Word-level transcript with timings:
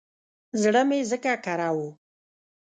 زړه 0.61 0.81
مې 0.89 0.99
ځکه 1.11 1.31
کره 1.45 1.69
و. 1.75 1.77